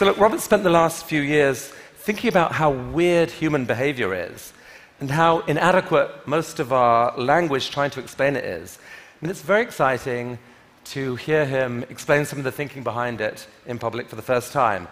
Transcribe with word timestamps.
So, 0.00 0.06
look, 0.06 0.16
Robert 0.16 0.40
spent 0.40 0.62
the 0.62 0.70
last 0.70 1.04
few 1.04 1.20
years 1.20 1.74
thinking 1.96 2.28
about 2.30 2.52
how 2.52 2.70
weird 2.70 3.30
human 3.30 3.66
behavior 3.66 4.14
is 4.14 4.54
and 4.98 5.10
how 5.10 5.40
inadequate 5.40 6.26
most 6.26 6.58
of 6.58 6.72
our 6.72 7.14
language 7.18 7.68
trying 7.68 7.90
to 7.90 8.00
explain 8.00 8.34
it 8.34 8.44
is. 8.46 8.78
And 9.20 9.30
it's 9.30 9.42
very 9.42 9.60
exciting 9.60 10.38
to 10.84 11.16
hear 11.16 11.44
him 11.44 11.84
explain 11.90 12.24
some 12.24 12.38
of 12.38 12.46
the 12.46 12.50
thinking 12.50 12.82
behind 12.82 13.20
it 13.20 13.46
in 13.66 13.78
public 13.78 14.08
for 14.08 14.16
the 14.16 14.22
first 14.22 14.54
time. 14.54 14.88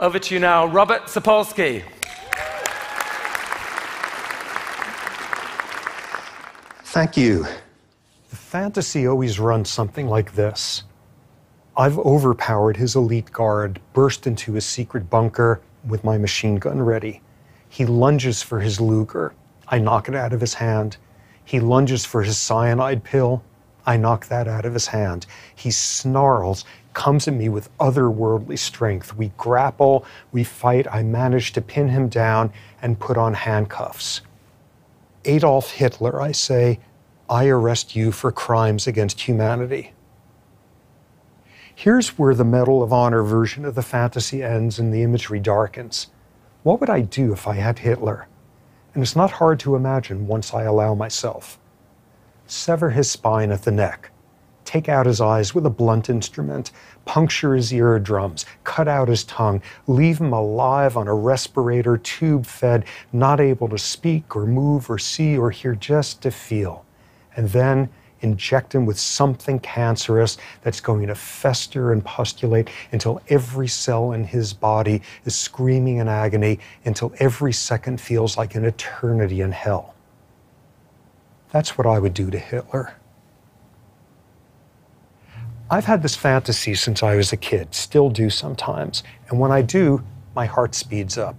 Over 0.00 0.18
to 0.18 0.34
you 0.34 0.40
now, 0.40 0.66
Robert 0.66 1.02
Sapolsky. 1.04 1.84
Thank 6.82 7.16
you. 7.16 7.44
The 8.30 8.36
fantasy 8.36 9.06
always 9.06 9.38
runs 9.38 9.70
something 9.70 10.08
like 10.08 10.34
this 10.34 10.82
I've 11.80 11.96
overpowered 12.00 12.76
his 12.76 12.96
elite 12.96 13.30
guard, 13.30 13.80
burst 13.92 14.26
into 14.26 14.54
his 14.54 14.64
secret 14.64 15.08
bunker 15.08 15.60
with 15.86 16.02
my 16.02 16.18
machine 16.18 16.56
gun 16.56 16.82
ready. 16.82 17.22
He 17.68 17.86
lunges 17.86 18.42
for 18.42 18.58
his 18.58 18.80
Luger. 18.80 19.32
I 19.68 19.78
knock 19.78 20.08
it 20.08 20.16
out 20.16 20.32
of 20.32 20.40
his 20.40 20.54
hand. 20.54 20.96
He 21.44 21.60
lunges 21.60 22.04
for 22.04 22.24
his 22.24 22.36
cyanide 22.36 23.04
pill. 23.04 23.44
I 23.86 23.96
knock 23.96 24.26
that 24.26 24.48
out 24.48 24.64
of 24.64 24.74
his 24.74 24.88
hand. 24.88 25.26
He 25.54 25.70
snarls, 25.70 26.64
comes 26.94 27.28
at 27.28 27.34
me 27.34 27.48
with 27.48 27.70
otherworldly 27.78 28.58
strength. 28.58 29.14
We 29.14 29.30
grapple, 29.36 30.04
we 30.32 30.42
fight. 30.42 30.88
I 30.92 31.04
manage 31.04 31.52
to 31.52 31.60
pin 31.60 31.86
him 31.86 32.08
down 32.08 32.52
and 32.82 32.98
put 32.98 33.16
on 33.16 33.34
handcuffs. 33.34 34.22
Adolf 35.24 35.70
Hitler, 35.70 36.20
I 36.20 36.32
say, 36.32 36.80
I 37.30 37.46
arrest 37.46 37.94
you 37.94 38.10
for 38.10 38.32
crimes 38.32 38.88
against 38.88 39.20
humanity. 39.20 39.92
Here's 41.78 42.18
where 42.18 42.34
the 42.34 42.44
Medal 42.44 42.82
of 42.82 42.92
Honor 42.92 43.22
version 43.22 43.64
of 43.64 43.76
the 43.76 43.82
fantasy 43.82 44.42
ends 44.42 44.80
and 44.80 44.92
the 44.92 45.04
imagery 45.04 45.38
darkens. 45.38 46.08
What 46.64 46.80
would 46.80 46.90
I 46.90 47.02
do 47.02 47.32
if 47.32 47.46
I 47.46 47.54
had 47.54 47.78
Hitler? 47.78 48.26
And 48.92 49.02
it's 49.04 49.14
not 49.14 49.30
hard 49.30 49.60
to 49.60 49.76
imagine 49.76 50.26
once 50.26 50.52
I 50.52 50.64
allow 50.64 50.96
myself. 50.96 51.56
Sever 52.48 52.90
his 52.90 53.08
spine 53.08 53.52
at 53.52 53.62
the 53.62 53.70
neck, 53.70 54.10
take 54.64 54.88
out 54.88 55.06
his 55.06 55.20
eyes 55.20 55.54
with 55.54 55.66
a 55.66 55.70
blunt 55.70 56.10
instrument, 56.10 56.72
puncture 57.04 57.54
his 57.54 57.72
eardrums, 57.72 58.44
cut 58.64 58.88
out 58.88 59.06
his 59.06 59.22
tongue, 59.22 59.62
leave 59.86 60.18
him 60.18 60.32
alive 60.32 60.96
on 60.96 61.06
a 61.06 61.14
respirator, 61.14 61.96
tube 61.96 62.44
fed, 62.44 62.86
not 63.12 63.38
able 63.38 63.68
to 63.68 63.78
speak 63.78 64.34
or 64.34 64.46
move 64.46 64.90
or 64.90 64.98
see 64.98 65.38
or 65.38 65.52
hear, 65.52 65.76
just 65.76 66.22
to 66.22 66.32
feel. 66.32 66.84
And 67.36 67.50
then 67.50 67.88
inject 68.20 68.74
him 68.74 68.86
with 68.86 68.98
something 68.98 69.58
cancerous 69.60 70.38
that's 70.62 70.80
going 70.80 71.06
to 71.06 71.14
fester 71.14 71.92
and 71.92 72.04
pustulate 72.04 72.68
until 72.92 73.20
every 73.28 73.68
cell 73.68 74.12
in 74.12 74.24
his 74.24 74.52
body 74.52 75.02
is 75.24 75.36
screaming 75.36 75.98
in 75.98 76.08
agony, 76.08 76.58
until 76.84 77.12
every 77.18 77.52
second 77.52 78.00
feels 78.00 78.36
like 78.36 78.54
an 78.54 78.64
eternity 78.64 79.40
in 79.40 79.52
hell. 79.52 79.94
That's 81.50 81.78
what 81.78 81.86
I 81.86 81.98
would 81.98 82.14
do 82.14 82.30
to 82.30 82.38
Hitler. 82.38 82.94
I've 85.70 85.84
had 85.84 86.02
this 86.02 86.16
fantasy 86.16 86.74
since 86.74 87.02
I 87.02 87.16
was 87.16 87.32
a 87.32 87.36
kid, 87.36 87.74
still 87.74 88.08
do 88.08 88.30
sometimes. 88.30 89.02
And 89.28 89.38
when 89.38 89.52
I 89.52 89.60
do, 89.60 90.02
my 90.34 90.46
heart 90.46 90.74
speeds 90.74 91.18
up. 91.18 91.36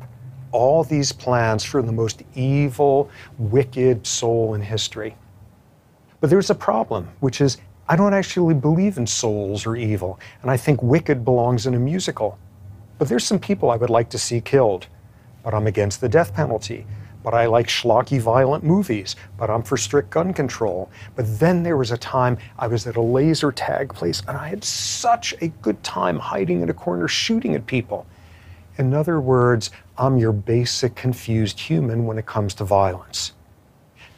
All 0.51 0.83
these 0.83 1.11
plans 1.11 1.63
for 1.63 1.81
the 1.81 1.91
most 1.91 2.21
evil, 2.35 3.09
wicked 3.37 4.05
soul 4.05 4.53
in 4.53 4.61
history. 4.61 5.15
But 6.21 6.29
there's 6.29 6.49
a 6.49 6.55
problem, 6.55 7.07
which 7.19 7.41
is 7.41 7.57
I 7.87 7.95
don't 7.95 8.13
actually 8.13 8.53
believe 8.53 8.97
in 8.97 9.07
souls 9.07 9.65
or 9.65 9.75
evil, 9.75 10.19
and 10.41 10.51
I 10.51 10.57
think 10.57 10.83
Wicked 10.83 11.25
belongs 11.25 11.65
in 11.65 11.73
a 11.73 11.79
musical. 11.79 12.37
But 12.99 13.07
there's 13.07 13.25
some 13.25 13.39
people 13.39 13.71
I 13.71 13.77
would 13.77 13.89
like 13.89 14.09
to 14.09 14.19
see 14.19 14.41
killed. 14.41 14.87
But 15.43 15.53
I'm 15.53 15.67
against 15.67 16.01
the 16.01 16.09
death 16.09 16.33
penalty. 16.33 16.85
But 17.23 17.33
I 17.33 17.45
like 17.45 17.67
schlocky 17.67 18.19
violent 18.19 18.63
movies. 18.63 19.15
But 19.37 19.49
I'm 19.49 19.63
for 19.63 19.77
strict 19.77 20.09
gun 20.09 20.33
control. 20.33 20.91
But 21.15 21.39
then 21.39 21.63
there 21.63 21.77
was 21.77 21.91
a 21.91 21.97
time 21.97 22.37
I 22.57 22.67
was 22.67 22.85
at 22.85 22.97
a 22.97 23.01
laser 23.01 23.51
tag 23.53 23.93
place 23.93 24.21
and 24.27 24.37
I 24.37 24.49
had 24.49 24.63
such 24.63 25.33
a 25.41 25.47
good 25.47 25.81
time 25.81 26.19
hiding 26.19 26.61
in 26.61 26.69
a 26.69 26.73
corner 26.73 27.07
shooting 27.07 27.55
at 27.55 27.65
people. 27.65 28.05
In 28.77 28.93
other 28.93 29.19
words, 29.21 29.71
I'm 29.97 30.17
your 30.17 30.33
basic 30.33 30.95
confused 30.95 31.59
human 31.59 32.05
when 32.05 32.17
it 32.17 32.25
comes 32.25 32.53
to 32.55 32.65
violence. 32.65 33.33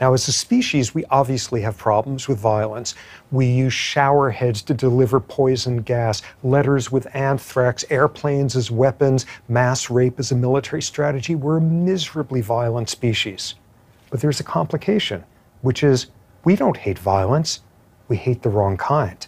Now, 0.01 0.15
as 0.15 0.27
a 0.27 0.31
species, 0.31 0.95
we 0.95 1.05
obviously 1.11 1.61
have 1.61 1.77
problems 1.77 2.27
with 2.27 2.39
violence. 2.39 2.95
We 3.31 3.45
use 3.45 3.71
shower 3.71 4.31
heads 4.31 4.63
to 4.63 4.73
deliver 4.73 5.19
poison 5.19 5.83
gas, 5.83 6.23
letters 6.41 6.91
with 6.91 7.15
anthrax, 7.15 7.85
airplanes 7.91 8.55
as 8.55 8.71
weapons, 8.71 9.27
mass 9.47 9.91
rape 9.91 10.17
as 10.17 10.31
a 10.31 10.35
military 10.35 10.81
strategy. 10.81 11.35
We're 11.35 11.57
a 11.57 11.61
miserably 11.61 12.41
violent 12.41 12.89
species. 12.89 13.53
But 14.09 14.21
there's 14.21 14.39
a 14.39 14.43
complication, 14.43 15.23
which 15.61 15.83
is 15.83 16.07
we 16.45 16.55
don't 16.55 16.77
hate 16.77 16.97
violence, 16.97 17.59
we 18.07 18.17
hate 18.17 18.41
the 18.41 18.49
wrong 18.49 18.77
kind. 18.77 19.27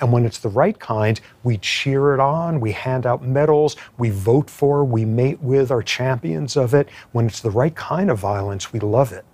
And 0.00 0.12
when 0.12 0.24
it's 0.24 0.38
the 0.38 0.50
right 0.50 0.78
kind, 0.78 1.20
we 1.42 1.58
cheer 1.58 2.14
it 2.14 2.20
on, 2.20 2.60
we 2.60 2.70
hand 2.70 3.06
out 3.06 3.24
medals, 3.24 3.74
we 3.98 4.10
vote 4.10 4.50
for, 4.50 4.84
we 4.84 5.04
mate 5.04 5.42
with, 5.42 5.72
our 5.72 5.82
champions 5.82 6.56
of 6.56 6.74
it. 6.74 6.90
When 7.10 7.26
it's 7.26 7.40
the 7.40 7.50
right 7.50 7.74
kind 7.74 8.08
of 8.08 8.20
violence, 8.20 8.72
we 8.72 8.78
love 8.78 9.10
it. 9.12 9.24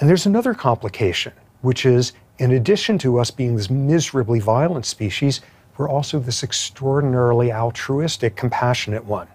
And 0.00 0.08
there's 0.08 0.26
another 0.26 0.54
complication, 0.54 1.32
which 1.62 1.86
is 1.86 2.12
in 2.38 2.50
addition 2.50 2.98
to 2.98 3.18
us 3.18 3.30
being 3.30 3.56
this 3.56 3.70
miserably 3.70 4.40
violent 4.40 4.86
species, 4.86 5.40
we're 5.76 5.88
also 5.88 6.18
this 6.18 6.42
extraordinarily 6.42 7.52
altruistic, 7.52 8.36
compassionate 8.36 9.04
one. 9.04 9.28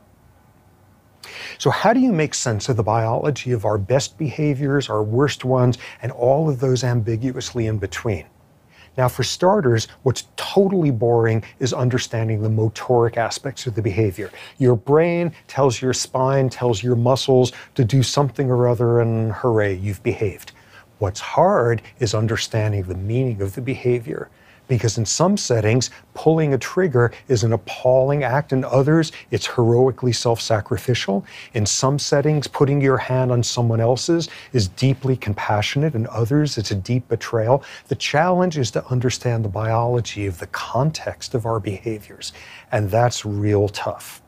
So, 1.58 1.70
how 1.70 1.94
do 1.94 2.00
you 2.00 2.12
make 2.12 2.34
sense 2.34 2.70
of 2.70 2.78
the 2.78 2.84
biology 2.84 3.52
of 3.52 3.66
our 3.66 3.78
best 3.78 4.18
behaviors, 4.18 4.90
our 4.90 5.04
worst 5.04 5.46
ones, 5.46 5.78
and 6.02 6.12
all 6.12 6.50
of 6.50 6.60
those 6.60 6.84
ambiguously 6.84 7.68
in 7.68 7.78
between? 7.78 8.26
Now, 8.98 9.08
for 9.08 9.24
starters, 9.24 9.88
what's 10.04 10.28
totally 10.36 10.92
boring 10.92 11.44
is 11.60 11.74
understanding 11.74 12.42
the 12.42 12.50
motoric 12.50 13.18
aspects 13.18 13.66
of 13.68 13.76
the 13.76 13.82
behavior. 13.82 14.32
Your 14.58 14.76
brain 14.76 15.34
tells 15.48 15.82
your 15.82 15.94
spine, 15.94 16.50
tells 16.50 16.84
your 16.84 16.96
muscles 16.96 17.52
to 17.76 17.86
do 17.86 18.04
something 18.04 18.50
or 18.50 18.68
other, 18.68 19.00
and 19.00 19.32
hooray, 19.32 19.76
you've 19.76 20.04
behaved. 20.04 20.52
What's 21.00 21.22
hard 21.22 21.82
is 22.00 22.14
understanding 22.14 22.84
the 22.84 22.96
meaning 22.96 23.42
of 23.42 23.56
the 23.56 23.62
behavior 23.62 24.30
because 24.70 24.98
in 24.98 25.06
some 25.06 25.36
settings, 25.36 25.90
pulling 26.14 26.54
a 26.54 26.58
trigger 26.58 27.12
is 27.28 27.44
an 27.44 27.52
appalling 27.52 28.24
act. 28.24 28.54
In 28.54 28.64
others, 28.64 29.12
it's 29.32 29.48
heroically 29.48 30.14
self 30.14 30.40
sacrificial. 30.40 31.26
In 31.54 31.66
some 31.66 32.00
settings, 32.00 32.48
putting 32.48 32.80
your 32.80 32.98
hand 32.98 33.34
on 33.34 33.44
someone 33.44 33.82
else's 33.82 34.30
is 34.54 34.70
deeply 34.70 35.18
compassionate. 35.18 35.96
In 35.96 36.08
others, 36.08 36.58
it's 36.58 36.72
a 36.72 36.76
deep 36.76 37.10
betrayal. 37.10 37.64
The 37.90 37.96
challenge 37.96 38.58
is 38.58 38.72
to 38.72 38.86
understand 38.88 39.44
the 39.44 39.50
biology 39.50 40.26
of 40.28 40.40
the 40.40 40.48
context 40.48 41.36
of 41.36 41.46
our 41.46 41.60
behaviors, 41.60 42.32
and 42.72 42.90
that's 42.90 43.26
real 43.26 43.68
tough. 43.68 44.22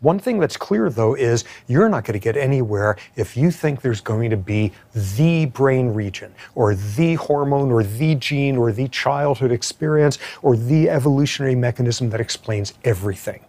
One 0.00 0.18
thing 0.18 0.38
that's 0.38 0.56
clear, 0.56 0.88
though, 0.88 1.14
is 1.14 1.44
you're 1.66 1.88
not 1.90 2.04
going 2.04 2.14
to 2.14 2.22
get 2.24 2.36
anywhere 2.36 2.96
if 3.16 3.36
you 3.36 3.50
think 3.50 3.82
there's 3.82 4.00
going 4.00 4.30
to 4.30 4.36
be 4.36 4.72
the 4.94 5.44
brain 5.46 5.88
region, 5.88 6.34
or 6.54 6.74
the 6.74 7.14
hormone, 7.16 7.70
or 7.70 7.82
the 7.82 8.14
gene, 8.14 8.56
or 8.56 8.72
the 8.72 8.88
childhood 8.88 9.52
experience, 9.52 10.18
or 10.40 10.56
the 10.56 10.88
evolutionary 10.88 11.54
mechanism 11.54 12.08
that 12.10 12.20
explains 12.20 12.72
everything. 12.82 13.44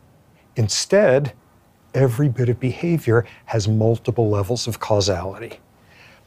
Instead, 0.57 1.31
every 1.94 2.28
bit 2.28 2.50
of 2.50 2.59
behavior 2.59 3.25
has 3.46 3.70
multiple 3.70 4.29
levels 4.29 4.67
of 4.67 4.79
causality. 4.79 5.59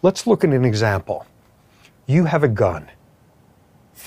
Let's 0.01 0.27
look 0.27 0.43
at 0.43 0.51
an 0.51 0.65
example. 0.65 1.27
You 2.07 2.25
have 2.25 2.43
a 2.43 2.49
gun 2.49 2.91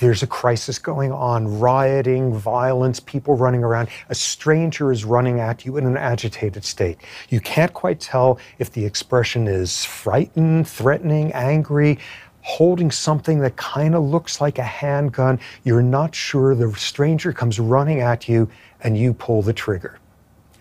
there's 0.00 0.22
a 0.22 0.26
crisis 0.26 0.78
going 0.78 1.12
on, 1.12 1.58
rioting, 1.58 2.32
violence, 2.32 3.00
people 3.00 3.34
running 3.36 3.64
around. 3.64 3.88
A 4.08 4.14
stranger 4.14 4.92
is 4.92 5.04
running 5.04 5.40
at 5.40 5.64
you 5.64 5.76
in 5.76 5.86
an 5.86 5.96
agitated 5.96 6.64
state. 6.64 6.98
You 7.30 7.40
can't 7.40 7.72
quite 7.72 8.00
tell 8.00 8.38
if 8.58 8.72
the 8.72 8.84
expression 8.84 9.48
is 9.48 9.84
frightened, 9.84 10.68
threatening, 10.68 11.32
angry, 11.32 11.98
holding 12.42 12.90
something 12.90 13.40
that 13.40 13.56
kind 13.56 13.94
of 13.94 14.04
looks 14.04 14.40
like 14.40 14.58
a 14.58 14.62
handgun. 14.62 15.40
You're 15.64 15.82
not 15.82 16.14
sure. 16.14 16.54
The 16.54 16.72
stranger 16.74 17.32
comes 17.32 17.58
running 17.58 18.00
at 18.00 18.28
you 18.28 18.48
and 18.82 18.96
you 18.96 19.12
pull 19.12 19.42
the 19.42 19.52
trigger. 19.52 19.98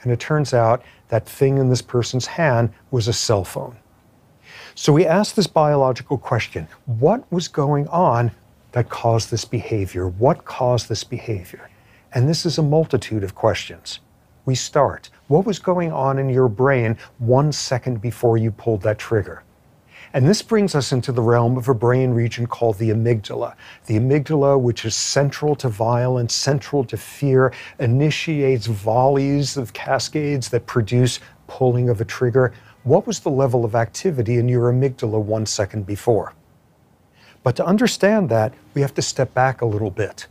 And 0.01 0.11
it 0.11 0.19
turns 0.19 0.53
out 0.53 0.83
that 1.09 1.25
thing 1.27 1.57
in 1.57 1.69
this 1.69 1.81
person's 1.81 2.25
hand 2.25 2.71
was 2.91 3.07
a 3.07 3.13
cell 3.13 3.43
phone. 3.43 3.77
So 4.75 4.93
we 4.93 5.05
asked 5.05 5.35
this 5.35 5.47
biological 5.47 6.17
question 6.17 6.67
what 6.85 7.29
was 7.31 7.47
going 7.47 7.87
on 7.87 8.31
that 8.77 8.89
caused 8.89 9.31
this 9.31 9.43
behavior? 9.43 10.07
What 10.07 10.45
caused 10.45 10.87
this 10.87 11.03
behavior? 11.03 11.67
And 12.13 12.29
this 12.29 12.45
is 12.45 12.59
a 12.59 12.61
multitude 12.61 13.23
of 13.23 13.33
questions. 13.33 14.01
We 14.45 14.53
start. 14.53 15.09
What 15.29 15.47
was 15.47 15.57
going 15.57 15.91
on 15.91 16.19
in 16.19 16.29
your 16.29 16.47
brain 16.47 16.95
one 17.17 17.51
second 17.51 18.01
before 18.01 18.37
you 18.37 18.51
pulled 18.51 18.83
that 18.83 18.99
trigger? 18.99 19.41
And 20.13 20.27
this 20.27 20.43
brings 20.43 20.75
us 20.75 20.91
into 20.91 21.11
the 21.11 21.23
realm 21.23 21.57
of 21.57 21.69
a 21.69 21.73
brain 21.73 22.11
region 22.11 22.45
called 22.45 22.77
the 22.77 22.91
amygdala. 22.91 23.55
The 23.87 23.95
amygdala, 23.95 24.61
which 24.61 24.85
is 24.85 24.95
central 24.95 25.55
to 25.55 25.69
violence, 25.69 26.35
central 26.35 26.83
to 26.83 26.97
fear, 26.97 27.51
initiates 27.79 28.67
volleys 28.67 29.57
of 29.57 29.73
cascades 29.73 30.49
that 30.49 30.67
produce 30.67 31.19
pulling 31.47 31.89
of 31.89 31.99
a 31.99 32.05
trigger. 32.05 32.53
What 32.83 33.07
was 33.07 33.21
the 33.21 33.31
level 33.31 33.65
of 33.65 33.73
activity 33.73 34.35
in 34.35 34.47
your 34.47 34.71
amygdala 34.71 35.19
one 35.19 35.47
second 35.47 35.87
before? 35.87 36.35
But 37.47 37.55
to 37.55 37.65
understand 37.65 38.27
that, 38.27 38.53
we 38.73 38.81
have 38.81 38.93
to 38.95 39.01
step 39.01 39.33
back 39.33 39.61
a 39.61 39.65
little 39.65 39.89
bit. 39.89 40.27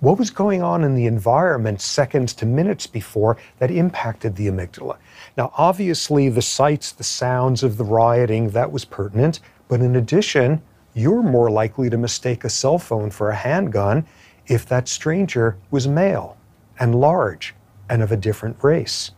What 0.00 0.18
was 0.18 0.30
going 0.30 0.62
on 0.62 0.82
in 0.82 0.94
the 0.94 1.04
environment 1.04 1.82
seconds 1.82 2.32
to 2.36 2.46
minutes 2.46 2.86
before 2.86 3.36
that 3.58 3.70
impacted 3.70 4.34
the 4.34 4.46
amygdala? 4.46 4.96
Now, 5.36 5.52
obviously, 5.58 6.30
the 6.30 6.40
sights, 6.40 6.90
the 6.90 7.04
sounds 7.04 7.62
of 7.62 7.76
the 7.76 7.84
rioting, 7.84 8.48
that 8.52 8.72
was 8.72 8.86
pertinent. 8.86 9.40
But 9.68 9.82
in 9.82 9.94
addition, 9.94 10.62
you're 10.94 11.22
more 11.22 11.50
likely 11.50 11.90
to 11.90 11.98
mistake 11.98 12.44
a 12.44 12.48
cell 12.48 12.78
phone 12.78 13.10
for 13.10 13.28
a 13.28 13.36
handgun 13.36 14.06
if 14.46 14.64
that 14.64 14.88
stranger 14.88 15.58
was 15.70 15.86
male 15.86 16.38
and 16.80 16.94
large 16.94 17.54
and 17.90 18.02
of 18.02 18.10
a 18.10 18.16
different 18.16 18.56
race. 18.64 19.10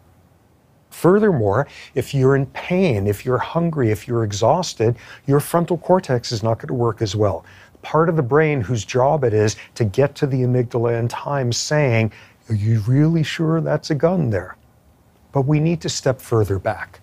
Furthermore, 0.96 1.68
if 1.94 2.14
you're 2.14 2.36
in 2.36 2.46
pain, 2.46 3.06
if 3.06 3.26
you're 3.26 3.36
hungry, 3.36 3.90
if 3.90 4.08
you're 4.08 4.24
exhausted, 4.24 4.96
your 5.26 5.40
frontal 5.40 5.76
cortex 5.76 6.32
is 6.32 6.42
not 6.42 6.54
going 6.58 6.68
to 6.68 6.74
work 6.74 7.02
as 7.02 7.14
well. 7.14 7.44
Part 7.82 8.08
of 8.08 8.16
the 8.16 8.22
brain 8.22 8.62
whose 8.62 8.82
job 8.82 9.22
it 9.22 9.34
is 9.34 9.56
to 9.74 9.84
get 9.84 10.14
to 10.14 10.26
the 10.26 10.40
amygdala 10.40 10.98
in 10.98 11.06
time 11.06 11.52
saying, 11.52 12.12
Are 12.48 12.54
you 12.54 12.80
really 12.86 13.22
sure 13.22 13.60
that's 13.60 13.90
a 13.90 13.94
gun 13.94 14.30
there? 14.30 14.56
But 15.32 15.42
we 15.42 15.60
need 15.60 15.82
to 15.82 15.90
step 15.90 16.18
further 16.18 16.58
back. 16.58 17.00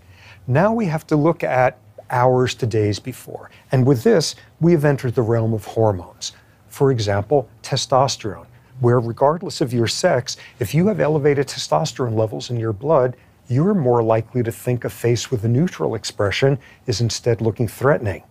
Now 0.48 0.74
we 0.74 0.88
have 0.88 1.06
to 1.07 1.16
look 1.16 1.44
at 1.44 1.78
hours 2.10 2.56
to 2.56 2.66
days 2.66 2.98
before. 2.98 3.51
And 3.72 3.86
with 3.86 4.01
this, 4.01 4.34
we 4.60 4.72
have 4.72 4.86
entered 4.86 5.13
the 5.13 5.22
realm 5.22 5.54
of 5.54 5.66
hormones. 5.66 6.31
For 6.68 6.92
example, 6.92 7.48
testosterone, 7.62 8.48
where 8.80 9.00
regardless 9.00 9.62
of 9.62 9.72
your 9.72 9.88
sex, 9.88 10.38
if 10.57 10.74
you 10.74 10.88
have 10.88 11.00
elevated 11.00 11.45
testosterone 11.45 12.18
levels 12.18 12.50
in 12.50 12.60
your 12.60 12.74
blood, 12.74 13.16
you're 13.54 13.74
more 13.74 14.02
likely 14.02 14.42
to 14.44 14.52
think 14.52 14.84
a 14.84 14.90
face 14.90 15.30
with 15.30 15.46
a 15.46 15.48
neutral 15.48 15.96
expression 15.96 16.58
is 16.88 17.02
instead 17.02 17.42
looking 17.42 17.68
threatening. 17.68 18.24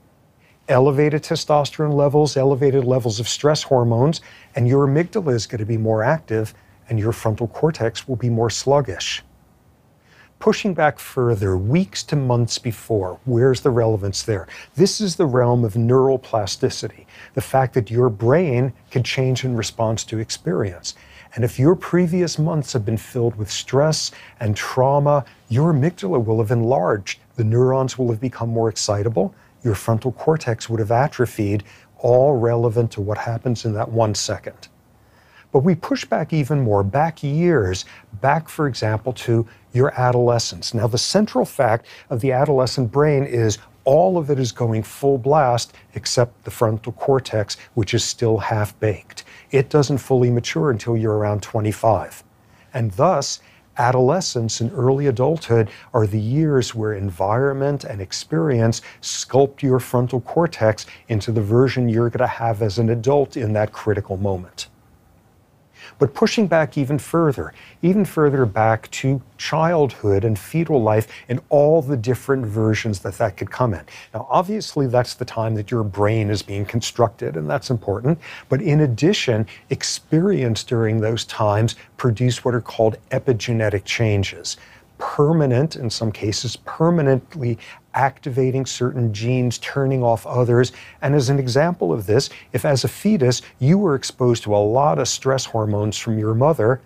Elevated 0.69 1.23
testosterone 1.23 1.95
levels, 1.95 2.37
elevated 2.37 2.85
levels 2.85 3.21
of 3.21 3.29
stress 3.29 3.63
hormones, 3.63 4.21
and 4.57 4.67
your 4.67 4.87
amygdala 4.87 5.35
is 5.35 5.47
going 5.47 5.59
to 5.59 5.67
be 5.67 5.77
more 5.77 6.03
active 6.03 6.55
and 6.89 6.99
your 6.99 7.13
frontal 7.13 7.49
cortex 7.49 8.07
will 8.07 8.17
be 8.17 8.29
more 8.29 8.51
sluggish. 8.51 9.23
Pushing 10.39 10.75
back 10.75 10.99
further, 10.99 11.57
weeks 11.57 12.03
to 12.03 12.17
months 12.17 12.59
before, 12.59 13.21
where's 13.25 13.61
the 13.61 13.71
relevance 13.71 14.25
there? 14.25 14.49
This 14.75 15.01
is 15.01 15.15
the 15.15 15.27
realm 15.27 15.65
of 15.65 15.77
neural 15.77 16.19
plasticity, 16.19 17.07
the 17.35 17.41
fact 17.41 17.75
that 17.75 17.93
your 17.93 18.09
brain 18.09 18.73
can 18.91 19.05
change 19.05 19.45
in 19.45 19.57
response 19.57 20.03
to 20.05 20.19
experience. 20.19 20.97
And 21.35 21.45
if 21.45 21.59
your 21.59 21.75
previous 21.75 22.39
months 22.39 22.73
have 22.75 22.85
been 22.85 22.99
filled 22.99 23.37
with 23.37 23.51
stress 23.51 24.11
and 24.41 24.55
trauma, 24.55 25.25
your 25.49 25.73
amygdala 25.73 26.23
will 26.23 26.39
have 26.39 26.51
enlarged. 26.51 27.21
The 27.37 27.45
neurons 27.45 27.97
will 27.97 28.11
have 28.11 28.21
become 28.21 28.51
more 28.51 28.69
excitable. 28.69 29.35
Your 29.65 29.75
frontal 29.75 30.13
cortex 30.13 30.69
would 30.69 30.81
have 30.81 30.91
atrophied, 30.91 31.65
all 31.99 32.37
relevant 32.37 32.91
to 32.93 33.01
what 33.01 33.17
happens 33.17 33.65
in 33.65 33.73
that 33.75 33.91
one 33.91 34.15
second. 34.15 34.69
But 35.53 35.61
we 35.61 35.75
push 35.75 36.05
back 36.05 36.33
even 36.33 36.61
more, 36.61 36.83
back 36.83 37.23
years, 37.23 37.85
back, 38.21 38.49
for 38.49 38.67
example, 38.67 39.13
to 39.15 39.47
your 39.73 39.93
adolescence. 40.01 40.75
Now, 40.75 40.87
the 40.87 40.99
central 40.99 41.45
fact 41.45 41.87
of 42.11 42.21
the 42.21 42.33
adolescent 42.33 42.91
brain 42.91 43.25
is 43.25 43.59
all 43.85 44.17
of 44.17 44.31
it 44.31 44.39
is 44.39 44.53
going 44.53 44.83
full 44.83 45.19
blast 45.19 45.75
except 45.95 46.45
the 46.45 46.51
frontal 46.51 46.93
cortex, 46.93 47.57
which 47.75 47.95
is 47.95 48.05
still 48.05 48.39
half 48.39 48.79
baked. 48.81 49.25
It 49.53 49.69
doesn't 49.69 49.99
fully 49.99 50.31
mature 50.31 50.71
until 50.71 50.97
you're 50.97 51.19
around 51.19 51.43
25. 51.43 52.25
And 52.73 52.91
thus, 52.93 53.41
adolescence 53.77 54.63
and 54.63 54.73
early 54.73 55.07
adulthood 55.07 55.71
are 55.93 56.07
the 56.07 56.19
years 56.19 56.75
where 56.75 56.95
environment 56.95 57.85
and 57.85 58.01
experience 58.01 58.81
sculpt 59.03 59.63
your 59.63 59.79
frontal 59.79 60.23
cortex 60.23 60.87
into 61.09 61.33
the 61.33 61.43
version 61.43 61.89
you're 61.89 62.09
going 62.09 62.19
to 62.21 62.27
have 62.27 62.63
as 62.63 62.79
an 62.79 62.89
adult 62.89 63.37
in 63.37 63.53
that 63.53 63.73
critical 63.73 64.17
moment. 64.17 64.69
But 66.03 66.15
pushing 66.15 66.49
back 66.49 66.77
even 66.77 66.99
further, 66.99 67.55
even 67.81 68.05
further 68.05 68.45
back 68.45 68.91
to 68.91 69.23
childhood 69.39 70.25
and 70.25 70.37
fetal 70.37 70.83
life 70.83 71.07
and 71.29 71.41
all 71.49 71.81
the 71.81 71.97
different 71.97 72.45
versions 72.45 72.99
that 73.03 73.19
that 73.19 73.37
could 73.37 73.53
come 73.53 73.73
in. 73.73 73.85
Now, 74.13 74.27
obviously, 74.29 74.89
that's 74.89 75.15
the 75.15 75.25
time 75.25 75.55
that 75.55 75.71
your 75.71 75.85
brain 75.85 76.29
is 76.29 76.43
being 76.43 76.65
constructed, 76.65 77.37
and 77.37 77.49
that's 77.49 77.71
important. 77.71 78.19
But 78.49 78.63
in 78.63 78.81
addition, 78.81 79.47
experience 79.71 80.65
during 80.65 81.01
those 81.01 81.25
times 81.25 81.77
produce 81.99 82.45
what 82.45 82.57
are 82.57 82.61
called 82.61 82.97
epigenetic 83.13 83.85
changes 83.85 84.57
permanent, 84.99 85.75
in 85.75 85.91
some 85.91 86.13
cases, 86.13 86.55
permanently 86.65 87.59
activating 87.95 88.67
certain 88.67 89.13
genes, 89.13 89.59
turning 89.59 90.03
off 90.03 90.27
others. 90.27 90.73
And 91.01 91.15
as 91.15 91.29
an 91.29 91.39
example 91.39 91.93
of 91.93 92.07
this, 92.07 92.31
if 92.53 92.65
as 92.65 92.85
a 92.85 92.89
fetus 92.89 93.43
you 93.59 93.79
were 93.79 93.95
exposed 93.95 94.43
to 94.45 94.55
a 94.55 94.59
lot 94.59 94.99
of 94.99 95.09
stress 95.09 95.45
hormones 95.45 95.99
from 95.99 96.19
your 96.19 96.35
mother, 96.35 96.81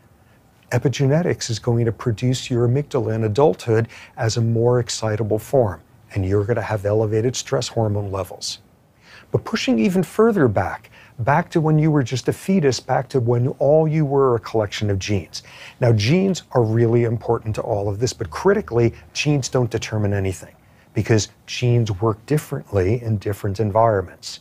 epigenetics 0.73 1.49
is 1.49 1.59
going 1.59 1.85
to 1.85 1.93
produce 1.93 2.51
your 2.51 2.67
amygdala 2.69 3.15
in 3.15 3.25
adulthood 3.25 3.89
as 4.17 4.37
a 4.37 4.41
more 4.41 4.81
excitable 4.81 5.39
form, 5.39 5.81
and 6.15 6.27
you're 6.27 6.45
going 6.45 6.57
to 6.57 6.63
have 6.63 6.85
elevated 6.85 7.37
stress 7.37 7.69
hormone 7.69 8.11
levels. 8.11 8.59
But 9.31 9.45
pushing 9.45 9.79
even 9.79 10.03
further 10.03 10.49
back, 10.49 10.91
back 11.21 11.51
to 11.51 11.61
when 11.61 11.79
you 11.79 11.91
were 11.91 12.03
just 12.03 12.29
a 12.29 12.33
fetus, 12.33 12.81
back 12.81 13.09
to 13.11 13.21
when 13.21 13.49
all 13.59 13.89
you 13.89 14.05
were 14.05 14.35
a 14.35 14.41
collection 14.41 14.91
of 14.91 14.99
genes. 14.99 15.43
Now, 15.81 15.93
genes 15.93 16.43
are 16.53 16.63
really 16.63 17.05
important 17.05 17.55
to 17.57 17.63
all 17.63 17.89
of 17.89 17.99
this, 17.99 18.13
but 18.13 18.31
critically, 18.31 18.93
genes 19.13 19.49
don't 19.49 19.71
determine 19.71 20.13
anything 20.13 20.55
because 20.97 21.29
genes 21.45 21.93
work 22.01 22.25
differently 22.25 23.03
in 23.03 23.19
different 23.19 23.61
environments. 23.61 24.41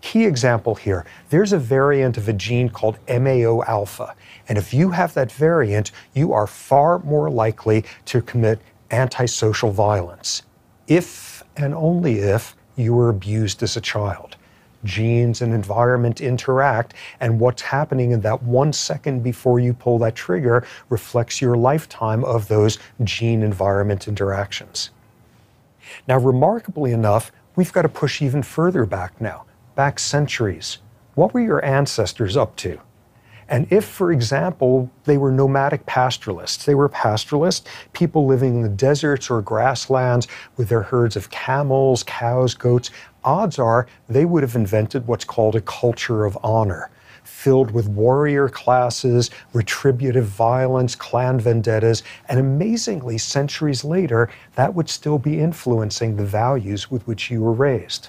Key 0.00 0.24
example 0.24 0.74
here 0.74 1.04
there's 1.28 1.52
a 1.52 1.58
variant 1.58 2.16
of 2.16 2.26
a 2.26 2.32
gene 2.32 2.70
called 2.70 2.98
MAO 3.06 3.62
alpha. 3.68 4.16
And 4.48 4.56
if 4.56 4.72
you 4.72 4.90
have 4.90 5.12
that 5.12 5.30
variant, 5.30 5.92
you 6.14 6.32
are 6.32 6.46
far 6.46 7.00
more 7.00 7.30
likely 7.30 7.84
to 8.06 8.22
commit 8.22 8.60
antisocial 8.90 9.70
violence 9.70 10.42
if 10.88 11.44
and 11.58 11.74
only 11.74 12.20
if 12.20 12.56
you 12.76 12.94
were 12.94 13.10
abused 13.10 13.62
as 13.62 13.76
a 13.76 13.80
child. 13.80 14.36
Genes 14.84 15.42
and 15.42 15.52
environment 15.52 16.22
interact, 16.22 16.94
and 17.20 17.38
what's 17.38 17.60
happening 17.60 18.12
in 18.12 18.22
that 18.22 18.42
one 18.42 18.72
second 18.72 19.22
before 19.22 19.60
you 19.60 19.74
pull 19.74 19.98
that 19.98 20.14
trigger 20.14 20.66
reflects 20.88 21.42
your 21.42 21.56
lifetime 21.56 22.24
of 22.24 22.48
those 22.48 22.78
gene 23.04 23.42
environment 23.42 24.08
interactions. 24.08 24.88
Now, 26.06 26.18
remarkably 26.18 26.92
enough, 26.92 27.32
we've 27.56 27.72
got 27.72 27.82
to 27.82 27.88
push 27.88 28.22
even 28.22 28.42
further 28.42 28.84
back 28.86 29.20
now, 29.20 29.44
back 29.74 29.98
centuries. 29.98 30.78
What 31.14 31.34
were 31.34 31.40
your 31.40 31.64
ancestors 31.64 32.36
up 32.36 32.56
to? 32.56 32.80
And 33.48 33.66
if, 33.72 33.84
for 33.84 34.12
example, 34.12 34.88
they 35.04 35.18
were 35.18 35.32
nomadic 35.32 35.84
pastoralists, 35.84 36.64
they 36.64 36.76
were 36.76 36.88
pastoralists, 36.88 37.68
people 37.92 38.24
living 38.24 38.56
in 38.56 38.62
the 38.62 38.68
deserts 38.68 39.28
or 39.28 39.42
grasslands 39.42 40.28
with 40.56 40.68
their 40.68 40.82
herds 40.82 41.16
of 41.16 41.30
camels, 41.30 42.04
cows, 42.04 42.54
goats, 42.54 42.90
odds 43.24 43.58
are 43.58 43.88
they 44.08 44.24
would 44.24 44.44
have 44.44 44.54
invented 44.54 45.08
what's 45.08 45.24
called 45.24 45.56
a 45.56 45.60
culture 45.60 46.24
of 46.24 46.38
honor 46.44 46.90
filled 47.24 47.70
with 47.70 47.88
warrior 47.88 48.48
classes, 48.48 49.30
retributive 49.52 50.26
violence, 50.26 50.94
clan 50.94 51.40
vendettas, 51.40 52.02
and 52.28 52.38
amazingly, 52.38 53.18
centuries 53.18 53.84
later, 53.84 54.28
that 54.54 54.74
would 54.74 54.88
still 54.88 55.18
be 55.18 55.40
influencing 55.40 56.16
the 56.16 56.24
values 56.24 56.90
with 56.90 57.06
which 57.06 57.30
you 57.30 57.42
were 57.42 57.52
raised. 57.52 58.08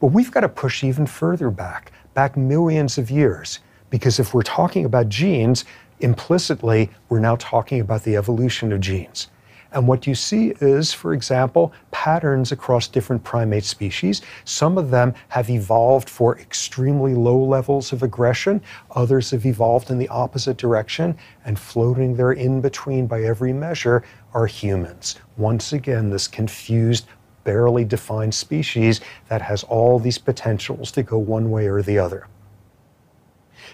But 0.00 0.08
we've 0.08 0.30
got 0.30 0.40
to 0.40 0.48
push 0.48 0.82
even 0.84 1.06
further 1.06 1.50
back, 1.50 1.92
back 2.14 2.36
millions 2.36 2.98
of 2.98 3.10
years, 3.10 3.60
because 3.90 4.18
if 4.18 4.34
we're 4.34 4.42
talking 4.42 4.84
about 4.84 5.08
genes, 5.08 5.64
implicitly, 6.00 6.90
we're 7.08 7.20
now 7.20 7.36
talking 7.36 7.80
about 7.80 8.02
the 8.02 8.16
evolution 8.16 8.72
of 8.72 8.80
genes. 8.80 9.28
And 9.72 9.88
what 9.88 10.06
you 10.06 10.14
see 10.14 10.52
is, 10.60 10.92
for 10.92 11.14
example, 11.14 11.72
patterns 11.90 12.52
across 12.52 12.86
different 12.86 13.24
primate 13.24 13.64
species. 13.64 14.20
Some 14.44 14.76
of 14.76 14.90
them 14.90 15.14
have 15.28 15.48
evolved 15.48 16.10
for 16.10 16.38
extremely 16.38 17.14
low 17.14 17.38
levels 17.38 17.92
of 17.92 18.02
aggression, 18.02 18.60
others 18.90 19.30
have 19.30 19.46
evolved 19.46 19.90
in 19.90 19.98
the 19.98 20.08
opposite 20.08 20.58
direction, 20.58 21.16
and 21.44 21.58
floating 21.58 22.16
there 22.16 22.32
in 22.32 22.60
between 22.60 23.06
by 23.06 23.22
every 23.22 23.52
measure 23.52 24.02
are 24.34 24.46
humans. 24.46 25.18
Once 25.36 25.72
again, 25.72 26.10
this 26.10 26.28
confused, 26.28 27.06
barely 27.44 27.84
defined 27.84 28.34
species 28.34 29.00
that 29.28 29.42
has 29.42 29.64
all 29.64 29.98
these 29.98 30.18
potentials 30.18 30.92
to 30.92 31.02
go 31.02 31.18
one 31.18 31.50
way 31.50 31.66
or 31.66 31.82
the 31.82 31.98
other. 31.98 32.26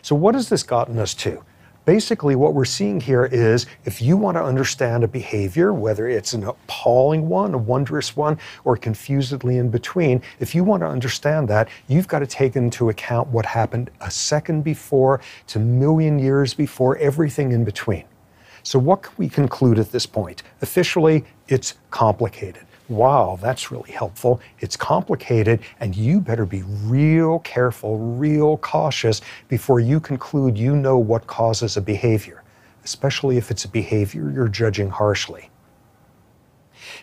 So, 0.00 0.14
what 0.14 0.34
has 0.34 0.48
this 0.48 0.62
gotten 0.62 0.98
us 0.98 1.12
to? 1.14 1.42
Basically, 1.88 2.36
what 2.36 2.52
we're 2.52 2.66
seeing 2.66 3.00
here 3.00 3.24
is 3.24 3.64
if 3.86 4.02
you 4.02 4.18
want 4.18 4.36
to 4.36 4.42
understand 4.42 5.04
a 5.04 5.08
behavior, 5.08 5.72
whether 5.72 6.06
it's 6.06 6.34
an 6.34 6.44
appalling 6.44 7.30
one, 7.30 7.54
a 7.54 7.56
wondrous 7.56 8.14
one, 8.14 8.38
or 8.66 8.76
confusedly 8.76 9.56
in 9.56 9.70
between, 9.70 10.20
if 10.38 10.54
you 10.54 10.64
want 10.64 10.82
to 10.82 10.86
understand 10.86 11.48
that, 11.48 11.70
you've 11.86 12.06
got 12.06 12.18
to 12.18 12.26
take 12.26 12.56
into 12.56 12.90
account 12.90 13.28
what 13.28 13.46
happened 13.46 13.90
a 14.02 14.10
second 14.10 14.64
before 14.64 15.22
to 15.46 15.58
million 15.58 16.18
years 16.18 16.52
before, 16.52 16.98
everything 16.98 17.52
in 17.52 17.64
between. 17.64 18.04
So, 18.64 18.78
what 18.78 19.00
can 19.00 19.14
we 19.16 19.30
conclude 19.30 19.78
at 19.78 19.90
this 19.90 20.04
point? 20.04 20.42
Officially, 20.60 21.24
it's 21.48 21.76
complicated. 21.90 22.67
Wow, 22.88 23.38
that's 23.40 23.70
really 23.70 23.90
helpful. 23.90 24.40
It's 24.60 24.76
complicated, 24.76 25.60
and 25.78 25.94
you 25.94 26.20
better 26.20 26.46
be 26.46 26.62
real 26.62 27.40
careful, 27.40 27.98
real 27.98 28.56
cautious 28.58 29.20
before 29.48 29.78
you 29.78 30.00
conclude 30.00 30.56
you 30.56 30.74
know 30.74 30.96
what 30.96 31.26
causes 31.26 31.76
a 31.76 31.82
behavior, 31.82 32.42
especially 32.84 33.36
if 33.36 33.50
it's 33.50 33.66
a 33.66 33.68
behavior 33.68 34.30
you're 34.30 34.48
judging 34.48 34.88
harshly. 34.88 35.50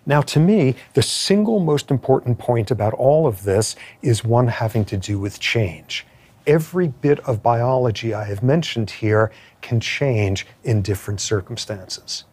Now, 0.08 0.22
to 0.22 0.40
me, 0.40 0.76
the 0.94 1.04
single 1.04 1.60
most 1.60 1.92
important 1.92 2.40
point 2.40 2.72
about 2.72 2.94
all 2.94 3.28
of 3.28 3.44
this 3.44 3.76
is 4.02 4.24
one 4.24 4.48
having 4.48 4.86
to 4.86 4.98
do 4.98 5.20
with 5.20 5.40
change. 5.40 6.08
Every 6.48 6.88
bit 6.88 7.20
of 7.22 7.44
biology 7.44 8.14
I 8.14 8.24
have 8.26 8.42
mentioned 8.42 8.90
here 8.90 9.32
can 9.62 9.80
change 9.80 10.48
in 10.64 10.82
different 10.82 11.22
circumstances. 11.22 12.26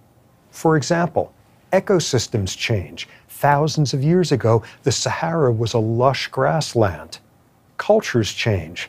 For 0.50 0.76
example, 0.76 1.34
ecosystems 1.72 2.56
change. 2.56 3.08
Thousands 3.42 3.92
of 3.92 4.04
years 4.04 4.30
ago, 4.30 4.62
the 4.84 4.92
Sahara 4.92 5.50
was 5.50 5.74
a 5.74 5.78
lush 5.80 6.28
grassland. 6.28 7.18
Cultures 7.76 8.32
change. 8.32 8.88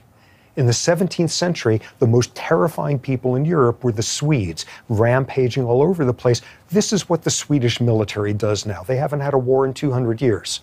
In 0.55 0.67
the 0.67 0.71
17th 0.71 1.31
century, 1.31 1.81
the 1.97 2.05
most 2.05 2.35
terrifying 2.35 2.99
people 2.99 3.35
in 3.35 3.45
Europe 3.45 3.83
were 3.83 3.91
the 3.91 4.03
Swedes, 4.03 4.67
rampaging 4.89 5.63
all 5.63 5.81
over 5.81 6.05
the 6.05 6.13
place. 6.13 6.43
This 6.69 6.93
is 6.93 7.09
what 7.09 7.23
the 7.23 7.31
Swedish 7.31 7.81
military 7.81 8.31
does 8.31 8.63
now. 8.63 8.83
They 8.83 8.97
haven't 8.97 9.21
had 9.21 9.33
a 9.33 9.39
war 9.39 9.65
in 9.65 9.73
200 9.73 10.21
years. 10.21 10.61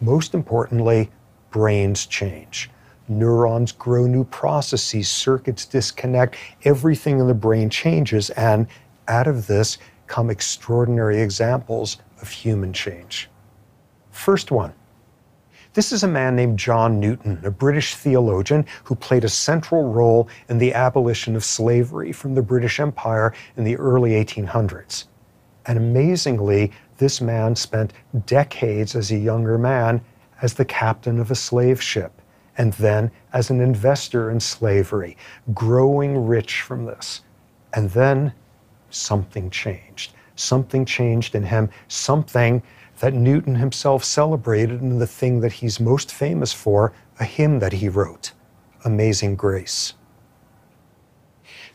Most 0.00 0.32
importantly, 0.32 1.10
brains 1.50 2.06
change. 2.06 2.70
Neurons 3.08 3.72
grow 3.72 4.06
new 4.06 4.22
processes, 4.22 5.10
circuits 5.10 5.66
disconnect, 5.66 6.36
everything 6.64 7.18
in 7.18 7.26
the 7.26 7.34
brain 7.34 7.68
changes, 7.68 8.30
and 8.30 8.68
out 9.08 9.26
of 9.26 9.48
this 9.48 9.78
come 10.06 10.30
extraordinary 10.30 11.20
examples 11.20 11.98
of 12.20 12.30
human 12.30 12.72
change. 12.72 13.28
First 14.10 14.50
one. 14.50 14.72
This 15.74 15.90
is 15.90 16.02
a 16.02 16.08
man 16.08 16.36
named 16.36 16.58
John 16.58 17.00
Newton, 17.00 17.40
a 17.44 17.50
British 17.50 17.94
theologian 17.94 18.66
who 18.84 18.94
played 18.94 19.24
a 19.24 19.28
central 19.28 19.90
role 19.90 20.28
in 20.50 20.58
the 20.58 20.74
abolition 20.74 21.34
of 21.34 21.44
slavery 21.44 22.12
from 22.12 22.34
the 22.34 22.42
British 22.42 22.78
Empire 22.78 23.32
in 23.56 23.64
the 23.64 23.76
early 23.76 24.10
1800s. 24.10 25.06
And 25.64 25.78
amazingly, 25.78 26.72
this 26.98 27.22
man 27.22 27.56
spent 27.56 27.94
decades 28.26 28.94
as 28.94 29.10
a 29.12 29.16
younger 29.16 29.56
man 29.56 30.02
as 30.42 30.52
the 30.52 30.64
captain 30.64 31.18
of 31.18 31.30
a 31.30 31.34
slave 31.34 31.80
ship, 31.80 32.20
and 32.58 32.74
then 32.74 33.10
as 33.32 33.48
an 33.48 33.60
investor 33.60 34.30
in 34.30 34.40
slavery, 34.40 35.16
growing 35.54 36.26
rich 36.26 36.60
from 36.60 36.84
this. 36.84 37.22
And 37.72 37.88
then 37.90 38.34
something 38.94 39.50
changed 39.50 40.12
something 40.36 40.84
changed 40.84 41.34
in 41.34 41.44
him, 41.44 41.70
something 41.88 42.62
that 43.00 43.14
Newton 43.14 43.56
himself 43.56 44.04
celebrated 44.04 44.80
in 44.80 44.98
the 44.98 45.06
thing 45.06 45.40
that 45.40 45.52
he's 45.52 45.80
most 45.80 46.12
famous 46.12 46.52
for, 46.52 46.92
a 47.18 47.24
hymn 47.24 47.58
that 47.58 47.72
he 47.72 47.88
wrote, 47.88 48.32
Amazing 48.84 49.36
Grace. 49.36 49.94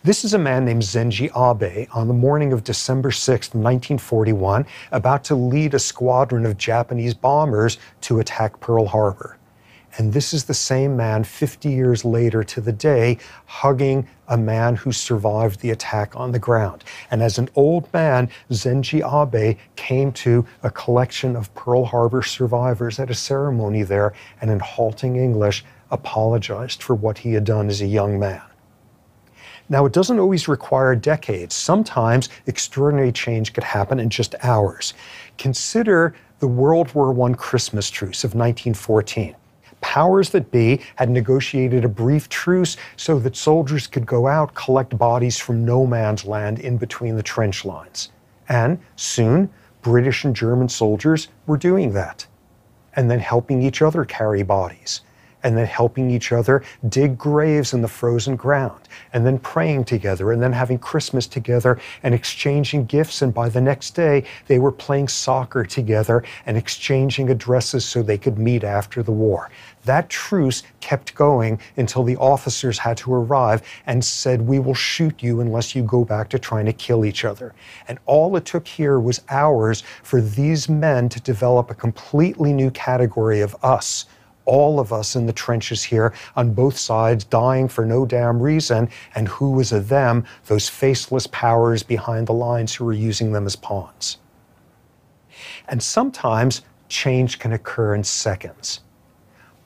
This 0.03 0.23
is 0.23 0.33
a 0.33 0.37
man 0.37 0.63
named 0.63 0.83
Zenji 0.83 1.25
Abe 1.35 1.87
on 1.93 2.07
the 2.07 2.13
morning 2.13 2.53
of 2.53 2.63
December 2.63 3.11
6, 3.11 3.47
1941, 3.47 4.65
about 4.91 5.23
to 5.25 5.35
lead 5.35 5.73
a 5.73 5.79
squadron 5.79 6.45
of 6.45 6.57
Japanese 6.57 7.13
bombers 7.13 7.77
to 8.01 8.19
attack 8.19 8.59
Pearl 8.59 8.85
Harbor. 8.85 9.36
And 9.97 10.13
this 10.13 10.31
is 10.31 10.43
the 10.43 10.53
same 10.53 10.95
man 10.95 11.23
50 11.23 11.69
years 11.69 12.05
later 12.05 12.43
to 12.43 12.61
the 12.61 12.71
day 12.71 13.17
hugging 13.47 14.07
a 14.27 14.37
man 14.37 14.75
who 14.75 14.91
survived 14.91 15.59
the 15.59 15.71
attack 15.71 16.15
on 16.15 16.31
the 16.31 16.39
ground. 16.39 16.83
And 17.09 17.23
as 17.23 17.39
an 17.39 17.49
old 17.55 17.91
man, 17.93 18.29
Zenji 18.51 19.01
Abe 19.01 19.57
came 19.75 20.11
to 20.13 20.45
a 20.61 20.69
collection 20.69 21.35
of 21.35 21.53
Pearl 21.55 21.83
Harbor 21.83 22.21
survivors 22.21 22.99
at 22.99 23.09
a 23.09 23.15
ceremony 23.15 23.81
there 23.81 24.13
and 24.39 24.51
in 24.51 24.59
halting 24.59 25.15
English 25.15 25.65
apologized 25.89 26.83
for 26.83 26.93
what 26.93 27.17
he 27.17 27.33
had 27.33 27.43
done 27.43 27.67
as 27.67 27.81
a 27.81 27.87
young 27.87 28.19
man. 28.19 28.41
Now, 29.69 29.85
it 29.85 29.93
doesn't 29.93 30.19
always 30.19 30.47
require 30.47 30.95
decades. 30.95 31.55
Sometimes 31.55 32.29
extraordinary 32.45 33.11
change 33.11 33.51
could 33.51 33.63
happen 33.63 33.99
in 33.99 34.09
just 34.09 34.35
hours. 34.43 34.93
Consider 35.37 36.13
the 36.39 36.47
World 36.47 36.93
War 36.93 37.19
I 37.27 37.33
Christmas 37.33 37.89
truce 37.89 38.23
of 38.23 38.35
1914 38.35 39.35
powers 39.81 40.29
that 40.31 40.51
be 40.51 40.81
had 40.95 41.09
negotiated 41.09 41.85
a 41.85 41.89
brief 41.89 42.29
truce 42.29 42.77
so 42.95 43.19
that 43.19 43.35
soldiers 43.35 43.87
could 43.87 44.05
go 44.05 44.27
out, 44.27 44.53
collect 44.53 44.97
bodies 44.97 45.37
from 45.37 45.65
no 45.65 45.85
man's 45.85 46.25
land 46.25 46.59
in 46.59 46.77
between 46.77 47.15
the 47.15 47.23
trench 47.23 47.65
lines. 47.65 48.11
And 48.49 48.79
soon, 48.95 49.49
British 49.81 50.25
and 50.25 50.35
German 50.35 50.69
soldiers 50.69 51.29
were 51.45 51.57
doing 51.57 51.93
that, 51.93 52.27
and 52.95 53.09
then 53.09 53.19
helping 53.19 53.61
each 53.61 53.81
other 53.81 54.05
carry 54.05 54.43
bodies 54.43 55.01
and 55.47 55.57
then 55.57 55.65
helping 55.65 56.11
each 56.11 56.33
other 56.33 56.61
dig 56.89 57.17
graves 57.17 57.73
in 57.73 57.81
the 57.81 57.87
frozen 57.87 58.35
ground, 58.35 58.81
and 59.13 59.25
then 59.25 59.39
praying 59.39 59.85
together, 59.85 60.33
and 60.33 60.43
then 60.43 60.51
having 60.51 60.77
Christmas 60.77 61.25
together 61.25 61.79
and 62.03 62.13
exchanging 62.13 62.85
gifts. 62.85 63.21
And 63.21 63.33
by 63.33 63.47
the 63.47 63.61
next 63.61 63.91
day, 63.91 64.25
they 64.47 64.59
were 64.59 64.73
playing 64.73 65.07
soccer 65.07 65.63
together 65.63 66.21
and 66.45 66.57
exchanging 66.57 67.29
addresses 67.29 67.85
so 67.85 68.03
they 68.03 68.17
could 68.17 68.37
meet 68.37 68.65
after 68.65 69.01
the 69.01 69.13
war. 69.13 69.49
That 69.85 70.09
truce 70.09 70.63
kept 70.81 71.15
going 71.15 71.61
until 71.77 72.03
the 72.03 72.17
officers 72.17 72.77
had 72.77 72.97
to 72.97 73.13
arrive 73.13 73.61
and 73.85 74.03
said, 74.03 74.41
We 74.41 74.59
will 74.59 74.73
shoot 74.73 75.23
you 75.23 75.39
unless 75.39 75.75
you 75.75 75.83
go 75.83 76.03
back 76.03 76.27
to 76.31 76.39
trying 76.39 76.65
to 76.65 76.73
kill 76.73 77.05
each 77.05 77.23
other. 77.23 77.55
And 77.87 77.99
all 78.05 78.35
it 78.35 78.43
took 78.43 78.67
here 78.67 78.99
was 78.99 79.21
hours 79.29 79.83
for 80.03 80.19
these 80.19 80.67
men 80.67 81.07
to 81.07 81.21
develop 81.21 81.71
a 81.71 81.73
completely 81.73 82.51
new 82.51 82.69
category 82.69 83.39
of 83.39 83.55
us 83.63 84.07
all 84.47 84.79
of 84.79 84.91
us 84.91 85.15
in 85.15 85.27
the 85.27 85.33
trenches 85.33 85.83
here 85.83 86.13
on 86.35 86.53
both 86.53 86.77
sides 86.77 87.23
dying 87.23 87.67
for 87.67 87.85
no 87.85 88.05
damn 88.05 88.41
reason, 88.41 88.89
and 89.13 89.27
who 89.27 89.51
was 89.51 89.71
a 89.71 89.79
them, 89.79 90.25
those 90.47 90.67
faceless 90.67 91.27
powers 91.27 91.83
behind 91.83 92.25
the 92.25 92.33
lines 92.33 92.73
who 92.73 92.85
were 92.85 92.93
using 92.93 93.31
them 93.33 93.45
as 93.45 93.55
pawns. 93.55 94.17
And 95.67 95.83
sometimes 95.83 96.63
change 96.89 97.37
can 97.37 97.53
occur 97.53 97.93
in 97.93 98.03
seconds. 98.03 98.79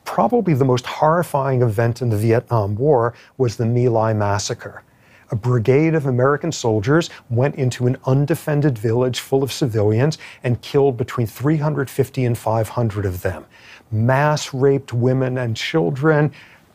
Probably 0.03 0.55
the 0.55 0.65
most 0.65 0.85
horrifying 0.85 1.61
event 1.61 2.01
in 2.01 2.09
the 2.09 2.17
Vietnam 2.17 2.75
War 2.75 3.13
was 3.37 3.55
the 3.55 3.65
My 3.65 3.87
Lai 3.87 4.13
massacre 4.13 4.83
a 5.31 5.35
brigade 5.35 5.95
of 5.95 6.05
American 6.05 6.51
soldiers 6.51 7.09
went 7.29 7.55
into 7.55 7.87
an 7.87 7.97
undefended 8.05 8.77
village 8.77 9.21
full 9.21 9.43
of 9.43 9.51
civilians 9.51 10.17
and 10.43 10.61
killed 10.61 10.97
between 10.97 11.25
350 11.25 12.25
and 12.25 12.37
500 12.37 13.05
of 13.05 13.21
them 13.21 13.45
mass 13.91 14.53
raped 14.53 14.93
women 14.93 15.37
and 15.37 15.55
children, 15.55 16.31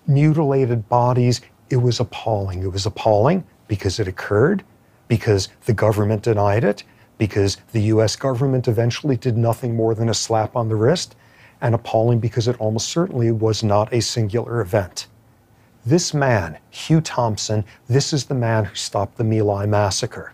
mutilated 0.06 0.88
bodies. 0.88 1.40
It 1.70 1.76
was 1.76 2.00
appalling. 2.00 2.62
It 2.62 2.72
was 2.72 2.86
appalling 2.86 3.44
because 3.68 3.98
it 3.98 4.08
occurred, 4.08 4.62
because 5.08 5.48
the 5.64 5.72
government 5.72 6.22
denied 6.22 6.64
it, 6.64 6.84
because 7.18 7.56
the 7.72 7.82
US 7.82 8.16
government 8.16 8.68
eventually 8.68 9.16
did 9.16 9.36
nothing 9.36 9.74
more 9.74 9.94
than 9.94 10.08
a 10.08 10.14
slap 10.14 10.54
on 10.54 10.68
the 10.68 10.76
wrist, 10.76 11.16
and 11.60 11.74
appalling 11.74 12.20
because 12.20 12.48
it 12.48 12.60
almost 12.60 12.88
certainly 12.88 13.32
was 13.32 13.62
not 13.62 13.92
a 13.92 14.00
singular 14.00 14.60
event. 14.60 15.06
This 15.84 16.12
man, 16.12 16.58
Hugh 16.70 17.00
Thompson, 17.00 17.64
this 17.88 18.12
is 18.12 18.24
the 18.24 18.34
man 18.34 18.64
who 18.64 18.74
stopped 18.74 19.16
the 19.16 19.24
My 19.24 19.40
Lai 19.40 19.66
massacre. 19.66 20.32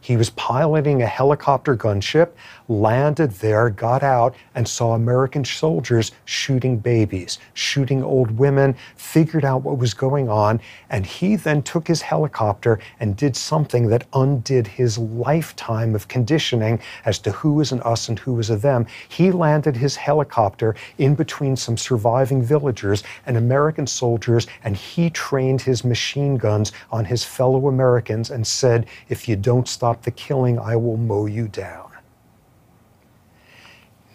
He 0.00 0.16
was 0.16 0.30
piloting 0.30 1.02
a 1.02 1.06
helicopter 1.06 1.76
gunship, 1.76 2.30
landed 2.68 3.30
there, 3.32 3.70
got 3.70 4.02
out, 4.02 4.34
and 4.54 4.68
saw 4.68 4.92
American 4.92 5.44
soldiers 5.44 6.12
shooting 6.26 6.78
babies, 6.78 7.38
shooting 7.54 8.02
old 8.02 8.30
women, 8.30 8.76
figured 8.96 9.44
out 9.44 9.62
what 9.62 9.78
was 9.78 9.94
going 9.94 10.28
on, 10.28 10.60
and 10.90 11.06
he 11.06 11.34
then 11.34 11.62
took 11.62 11.88
his 11.88 12.02
helicopter 12.02 12.78
and 13.00 13.16
did 13.16 13.34
something 13.34 13.88
that 13.88 14.06
undid 14.12 14.66
his 14.66 14.98
lifetime 14.98 15.94
of 15.94 16.08
conditioning 16.08 16.78
as 17.06 17.18
to 17.18 17.30
who 17.32 17.60
is 17.60 17.72
an 17.72 17.80
us 17.82 18.08
and 18.08 18.18
who 18.18 18.38
is 18.38 18.50
a 18.50 18.56
them. 18.56 18.86
He 19.08 19.30
landed 19.30 19.76
his 19.76 19.96
helicopter 19.96 20.74
in 20.98 21.14
between 21.14 21.56
some 21.56 21.76
surviving 21.76 22.42
villagers 22.42 23.02
and 23.26 23.36
American 23.36 23.86
soldiers, 23.86 24.46
and 24.62 24.76
he 24.76 25.10
trained 25.10 25.62
his 25.62 25.84
machine 25.84 26.36
guns 26.36 26.72
on 26.90 27.04
his 27.04 27.24
fellow 27.24 27.68
Americans 27.68 28.30
and 28.30 28.46
said, 28.46 28.86
If 29.08 29.28
you 29.28 29.36
don't 29.36 29.68
stop 29.68 30.02
the 30.02 30.10
killing, 30.10 30.58
I 30.58 30.76
will 30.76 30.96
mow 30.96 31.26
you 31.26 31.48
down. 31.48 31.87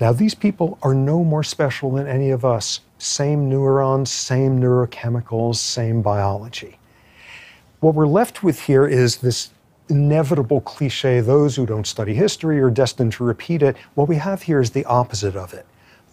Now, 0.04 0.12
these 0.12 0.36
people 0.36 0.78
are 0.84 0.94
no 0.94 1.24
more 1.24 1.44
special 1.44 1.90
than 1.94 2.08
any 2.08 2.32
of 2.32 2.44
us. 2.44 2.82
Same 2.98 3.48
neurons, 3.48 4.12
same 4.12 4.60
neurochemicals, 4.60 5.56
same 5.56 6.02
biology. 6.02 6.78
what 7.80 7.96
we're 7.96 8.06
left 8.06 8.44
with 8.44 8.60
here 8.64 8.86
is 8.86 9.16
this 9.16 9.52
inevitable 9.88 10.60
cliche 10.60 11.22
those 11.22 11.56
who 11.56 11.66
don't 11.66 11.88
study 11.88 12.14
history 12.14 12.60
are 12.60 12.70
destined 12.70 13.14
to 13.14 13.24
repeat 13.24 13.62
it. 13.62 13.78
What 13.96 14.10
we 14.10 14.18
have 14.18 14.42
here 14.42 14.60
is 14.60 14.72
the 14.72 14.84
opposite 14.84 15.38
of 15.38 15.54
it. 15.54 15.66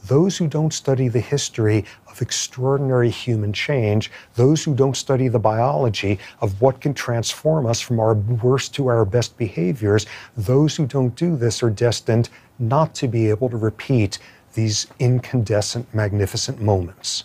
Those 0.07 0.37
who 0.37 0.49
don't 0.49 0.73
study 0.73 1.09
the 1.09 1.21
history 1.21 1.85
of 2.09 2.21
extraordinary 2.21 3.11
human 3.11 3.53
change, 3.53 4.11
those 4.35 4.65
who 4.65 4.75
don't 4.75 4.97
study 4.97 5.29
the 5.29 5.39
biology 5.39 6.19
of 6.41 6.61
what 6.61 6.81
can 6.81 6.95
transform 6.95 7.67
us 7.67 7.81
from 7.81 8.01
our 8.01 8.15
worst 8.15 8.75
to 8.75 8.89
our 8.89 9.05
best 9.05 9.37
behaviors, 9.37 10.07
those 10.37 10.77
who 10.77 10.87
don't 10.87 11.15
do 11.15 11.37
this 11.37 11.63
are 11.63 11.71
destined 11.71 12.29
not 12.59 12.95
to 12.95 13.09
be 13.09 13.29
able 13.29 13.49
to 13.51 13.57
repeat 13.57 14.19
these 14.55 14.87
incandescent, 14.99 15.93
magnificent 15.95 16.61
moments. 16.61 17.25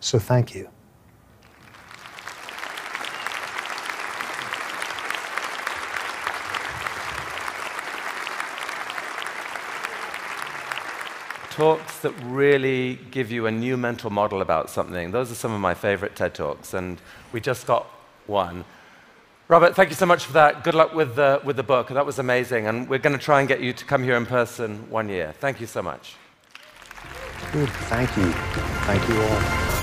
So 0.00 0.18
thank 0.18 0.54
you. 0.54 0.68
Talks 11.54 12.00
that 12.00 12.12
really 12.24 12.98
give 13.12 13.30
you 13.30 13.46
a 13.46 13.50
new 13.50 13.76
mental 13.76 14.10
model 14.10 14.42
about 14.42 14.68
something. 14.68 15.12
Those 15.12 15.30
are 15.30 15.36
some 15.36 15.52
of 15.52 15.60
my 15.60 15.72
favorite 15.72 16.16
TED 16.16 16.34
Talks, 16.34 16.74
and 16.74 17.00
we 17.30 17.40
just 17.40 17.64
got 17.64 17.86
one. 18.26 18.64
Robert, 19.46 19.76
thank 19.76 19.88
you 19.88 19.94
so 19.94 20.04
much 20.04 20.24
for 20.24 20.32
that. 20.32 20.64
Good 20.64 20.74
luck 20.74 20.94
with 20.94 21.14
the, 21.14 21.40
with 21.44 21.54
the 21.54 21.62
book. 21.62 21.90
That 21.90 22.04
was 22.04 22.18
amazing, 22.18 22.66
and 22.66 22.88
we're 22.88 22.98
going 22.98 23.16
to 23.16 23.24
try 23.24 23.38
and 23.38 23.48
get 23.48 23.60
you 23.60 23.72
to 23.72 23.84
come 23.84 24.02
here 24.02 24.16
in 24.16 24.26
person 24.26 24.90
one 24.90 25.08
year. 25.08 25.32
Thank 25.38 25.60
you 25.60 25.68
so 25.68 25.80
much. 25.80 26.16
Good. 27.52 27.68
Thank 27.68 28.16
you. 28.16 28.32
Thank 28.86 29.08
you 29.08 29.22
all. 29.22 29.73